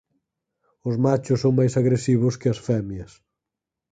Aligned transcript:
Os 0.89 0.95
machos 1.05 1.41
son 1.43 1.53
máis 1.59 1.73
agresivos 1.81 2.37
que 2.39 2.49
as 2.53 2.59
femias. 2.67 3.11